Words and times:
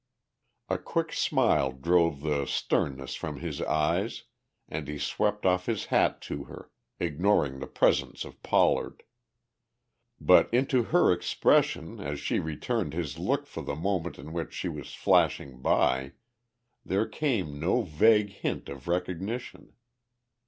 A 0.67 0.79
quick 0.79 1.13
smile 1.13 1.71
drove 1.71 2.21
the 2.21 2.47
sternness 2.47 3.13
from 3.13 3.37
his 3.39 3.61
eyes 3.61 4.23
and 4.67 4.87
he 4.87 4.97
swept 4.97 5.45
off 5.45 5.67
his 5.67 5.85
hat 5.93 6.21
to 6.21 6.45
her, 6.45 6.71
ignoring 6.99 7.59
the 7.59 7.67
presence 7.67 8.25
of 8.25 8.41
Pollard. 8.41 9.03
But 10.19 10.51
into 10.51 10.85
her 10.85 11.11
expression 11.13 11.99
as 11.99 12.19
she 12.19 12.39
returned 12.39 12.93
his 12.95 13.19
look 13.19 13.45
for 13.45 13.61
the 13.61 13.75
moment 13.75 14.17
in 14.17 14.33
which 14.33 14.55
she 14.55 14.69
was 14.69 14.91
flashing 14.95 15.61
by, 15.61 16.13
there 16.83 17.05
came 17.05 17.59
no 17.59 17.83
vague 17.83 18.31
hint 18.31 18.69
of 18.69 18.87
recognition. 18.87 19.73